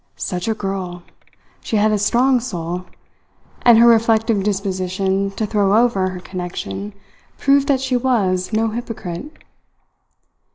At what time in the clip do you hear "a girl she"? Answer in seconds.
0.47-1.75